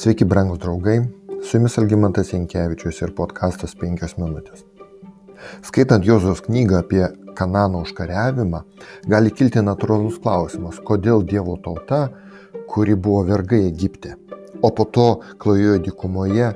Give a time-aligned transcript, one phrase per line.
[0.00, 1.02] Sveiki, brangus draugai,
[1.44, 4.62] su jumis Algymantas Jankievičius ir podkastas 5 minutės.
[5.66, 7.02] Skaitant Jozos knygą apie
[7.36, 8.62] Kanano užkariavimą,
[9.12, 12.00] gali kilti natūralus klausimas, kodėl Dievo tauta,
[12.72, 14.14] kuri buvo vergai Egipte,
[14.64, 16.48] o po to klajojo dykumoje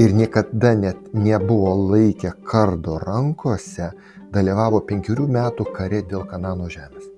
[0.00, 3.92] ir niekada net nebuvo laikę kardo rankose,
[4.32, 7.13] dalyvavo penkerių metų kare dėl Kanano žemės.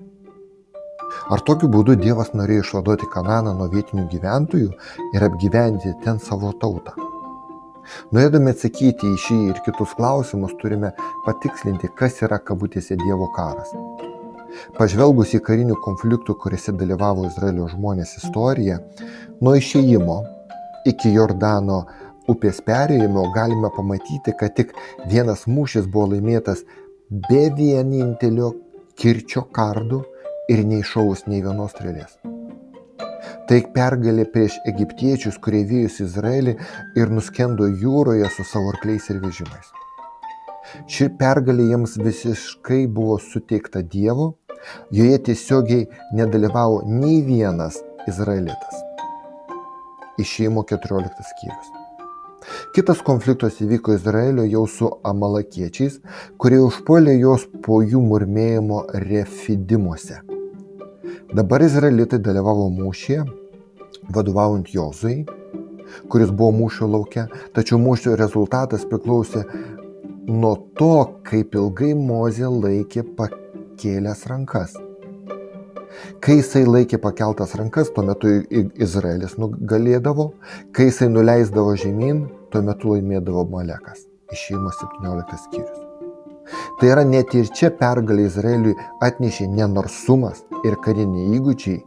[1.27, 4.69] Ar tokiu būdu Dievas norėjo išvaduoti Kananą nuo vietinių gyventojų
[5.17, 6.95] ir apgyventi ten savo tautą?
[8.15, 10.93] Norėdami atsakyti į šį ir kitus klausimus, turime
[11.27, 13.75] patikslinti, kas yra kabutėse Dievo karas.
[14.79, 18.79] Pažvelgus į karinių konfliktų, kuriuose dalyvavo Izraelio žmonės istoriją,
[19.43, 20.23] nuo išėjimo
[20.87, 21.83] iki Jordano
[22.31, 24.75] upės perėjimo galime pamatyti, kad tik
[25.11, 26.63] vienas mūšis buvo laimėtas
[27.11, 28.55] be vienintelio
[28.95, 30.07] kirčio kardų
[30.53, 32.19] ir neišaus nei vienos strėlės.
[33.47, 36.57] Tai pergalė prieš egiptiečius, kurie vyjus Izraelį
[36.99, 39.71] ir nuskendo jūroje su savo arkliais ir vežimais.
[40.91, 44.33] Ši pergalė jiems visiškai buvo suteikta Dievu,
[44.91, 45.87] joje tiesiogiai
[46.19, 47.79] nedalyvavo nei vienas
[48.11, 48.83] izraelitas.
[50.23, 51.75] Išėjimo 14 skyrius.
[52.75, 55.99] Kitas konfliktas įvyko Izraelio jau su amalakiečiais,
[56.39, 60.23] kurie užpuolė juos po jų murmėjimo refidimuose.
[61.35, 63.25] Dabar izraelitai dalyvavo mūšyje,
[64.15, 65.25] vadovaujant Jozui,
[66.11, 67.27] kuris buvo mūšio laukia,
[67.57, 69.45] tačiau mūšio rezultatas priklausė
[70.27, 74.77] nuo to, kaip ilgai Mozė laikė pakėlęs rankas.
[76.21, 78.33] Kai jisai laikė pakeltas rankas, tuo metu
[78.75, 80.31] Izraelis nugalėdavo,
[80.77, 84.07] kai jisai nuleisdavo žemyn, tuo metu laimėdavo Malekas.
[84.35, 85.86] Išėjimo 17 skyrius.
[86.81, 91.81] Tai yra net ir čia pergalė Izraeliui atnešė nenarsumas ir kariniai įgūdžiai,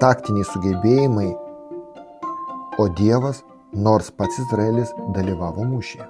[0.00, 1.28] taktiniai sugebėjimai,
[2.78, 6.06] o Dievas, nors pats Izraelis, dalyvavo mūšyje.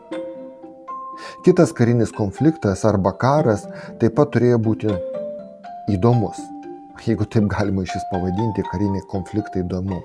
[1.47, 3.65] Kitas karinis konfliktas arba karas
[4.01, 4.93] taip pat turėjo būti
[5.95, 6.39] įdomus,
[7.07, 10.03] jeigu taip galima iš vis pavadinti karinį konfliktą įdomu.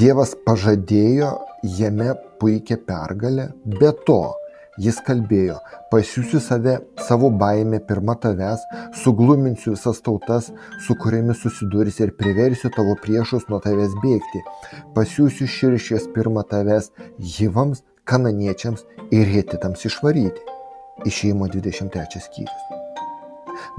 [0.00, 1.32] Dievas pažadėjo
[1.78, 4.22] jame puikią pergalę, be to
[4.80, 5.58] Jis kalbėjo,
[5.92, 8.62] pasiūsiu save savo baimę pirmą tavęs,
[9.02, 10.48] sugluminsiu visas tautas,
[10.86, 14.40] su kuriamis susidursi ir priversiu tavo priešus nuo tavęs bėgti.
[14.96, 16.88] Pasiūsiu širšės pirmą tavęs
[17.34, 20.48] jyvams, kananiečiams ir hititams išvaryti.
[21.10, 22.64] Išėjimo 23 skyrius.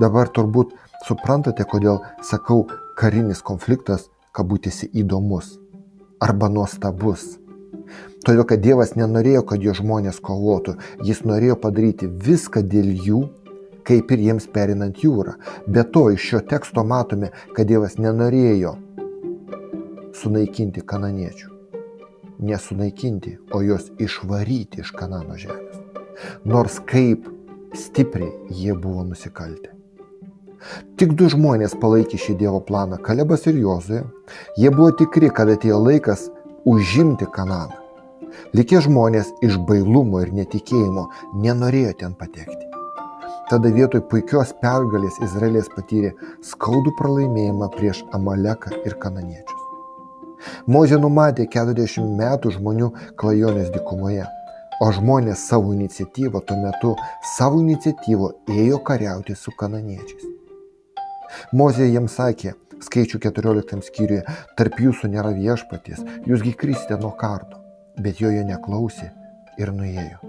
[0.01, 2.67] Dabar turbūt suprantate, kodėl sakau
[2.99, 5.55] karinis konfliktas kabutėsi įdomus
[6.21, 7.40] arba nuostabus.
[8.25, 10.75] Todėl, kad Dievas nenorėjo, kad jo žmonės kovotų,
[11.07, 13.21] jis norėjo padaryti viską dėl jų,
[13.87, 15.35] kaip ir jiems perinant jūrą.
[15.65, 18.75] Be to, iš šio teksto matome, kad Dievas nenorėjo
[20.21, 21.49] sunaikinti kananiečių.
[22.41, 25.81] Nesunaikinti, o juos išvaryti iš Kanano žemės.
[26.45, 27.27] Nors kaip
[27.77, 29.73] stipriai jie buvo nusikaltę.
[30.97, 34.03] Tik du žmonės palaikė šį Dievo planą- Kalebas ir Jozuė.
[34.57, 36.29] Jie buvo tikri, kad atėjo laikas
[36.65, 37.80] užimti Kananą.
[38.57, 41.07] Likę žmonės iš bailumo ir netikėjimo
[41.43, 42.71] nenorėjo ten patekti.
[43.51, 46.13] Tada vietoj puikios pergalės Izraelis patyrė
[46.47, 49.65] skaudų pralaimėjimą prieš Amaleką ir kananiečius.
[50.71, 54.25] Mozė numatė 40 metų žmonių klajonės dykumoje,
[54.81, 56.95] o žmonės savo iniciatyvą tuo metu
[57.35, 60.27] savo iniciatyvą ėjo kariauti su kananiečiais.
[61.51, 62.55] Mozė jiems sakė,
[62.87, 64.25] skaičių 14 skyriuje,
[64.57, 67.60] tarp jūsų nėra viešpaties, jūsgi krisite nuo kardo
[67.99, 69.11] bet jo jie neklausė
[69.59, 70.21] ir nuėjo.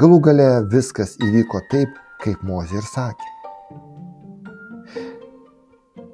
[0.00, 1.94] Galų gale viskas įvyko taip,
[2.24, 3.30] kaip Mozė ir sakė.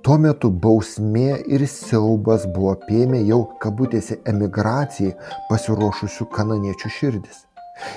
[0.00, 5.12] Tuo metu bausmė ir siaubas buvo apėmę jau kabutėse emigracijai
[5.50, 7.44] pasiruošusių kananiečių širdis.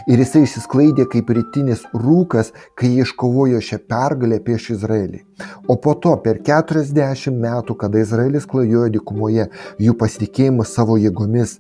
[0.07, 5.23] Ir jisai išsisklaidė kaip rytinis rūkas, kai iškovojo šią pergalę prieš Izraelį.
[5.71, 9.49] O po to per 40 metų, kada Izraelis klajojo dykumoje,
[9.83, 11.57] jų pasitikėjimas savo jėgomis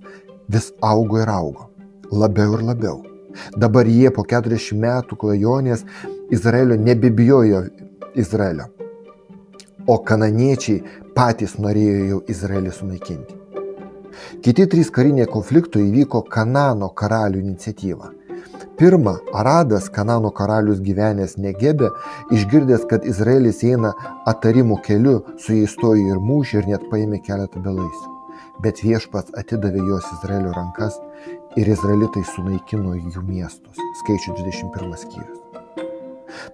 [0.47, 1.69] vis augo ir augo,
[2.11, 3.01] labiau ir labiau.
[3.57, 5.85] Dabar jie po 40 metų klajonės
[6.31, 7.63] Izraelio nebebijojo
[8.15, 8.67] Izraelio,
[9.87, 10.83] o kananiečiai
[11.17, 13.39] patys norėjo jau Izraelį sunaikinti.
[14.45, 18.11] Kiti trys kariniai konfliktai įvyko Kanano karalių iniciatyva.
[18.77, 21.89] Pirma, Aradas, Kanano karalius gyvenęs Negebe,
[22.33, 23.93] išgirdęs, kad Izraelis eina
[24.29, 28.22] atarimų keliu, su jais stojo ir mūšį ir net paėmė keletą belaisių
[28.63, 30.99] bet viešpats atidavė juos Izraelio rankas
[31.59, 33.81] ir izraelitai sunaikino jų miestus.
[34.03, 35.39] Skaičių 21 skyrius.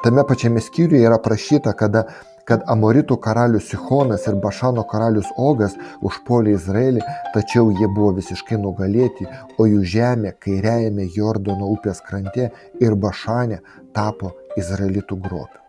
[0.04, 2.06] Tame pačiame skyriuje yra prašyta, kada
[2.50, 7.04] kad Amoritų karalius Sihonas ir Bašano karalius Ogas užpuolė Izraelį,
[7.36, 9.28] tačiau jie buvo visiškai nugalėti,
[9.62, 12.50] o jų žemė kairiajame Jordono upės krante
[12.82, 13.62] ir Bašane
[13.94, 15.62] tapo Izraelitų grobiu.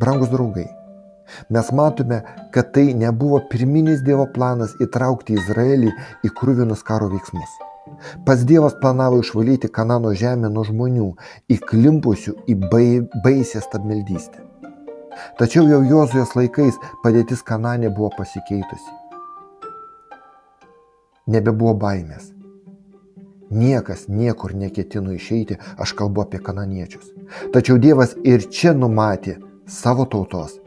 [0.00, 0.70] Brangus draugai,
[1.50, 2.22] mes matome,
[2.54, 5.92] kad tai nebuvo pirminis Dievo planas įtraukti Izraelį
[6.26, 7.56] į krūvinus karo veiksmus.
[8.26, 11.12] Pas Dievas planavo išvalyti Kanano žemę nuo žmonių,
[11.56, 12.56] įklimpusių į
[13.24, 14.42] baisę stabmeldystę.
[15.38, 18.90] Tačiau jau Jozujos laikais padėtis Kanane buvo pasikeitusi.
[21.26, 22.32] Nebebuvo baimės.
[23.50, 27.12] Niekas niekur neketino išeiti, aš kalbu apie kananiečius.
[27.54, 29.38] Tačiau Dievas ir čia numatė
[29.70, 30.58] savo tautos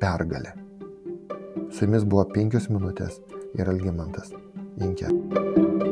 [0.00, 0.52] pergalę.
[1.70, 3.20] Su jumis buvo penkios minutės
[3.58, 4.32] ir Algimantas.
[4.80, 5.85] Inke.